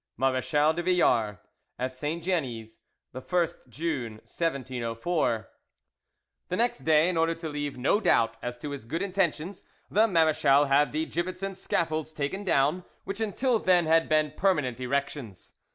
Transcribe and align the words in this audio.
"MARECHAL 0.17 0.73
DE 0.73 0.81
VILLARS 0.81 1.37
"At 1.77 1.93
Saint 1.93 2.23
Genies, 2.23 2.79
the 3.11 3.21
1st 3.21 3.69
June 3.69 4.13
1704" 4.23 5.49
The 6.49 6.55
next 6.57 6.79
day, 6.79 7.07
in 7.07 7.17
order 7.17 7.35
to 7.35 7.47
leave 7.47 7.77
no 7.77 7.99
doubt 8.01 8.35
as 8.41 8.57
to 8.57 8.71
his 8.71 8.85
good 8.85 9.03
intentions, 9.03 9.63
the 9.91 10.07
marechal 10.07 10.65
had 10.65 10.91
the 10.91 11.05
gibbets 11.05 11.43
and 11.43 11.55
scaffolds 11.55 12.11
taken 12.13 12.43
down, 12.43 12.83
which 13.03 13.21
until 13.21 13.59
then 13.59 13.85
had 13.85 14.09
been 14.09 14.31
permanent 14.35 14.79
erections. 14.79 15.53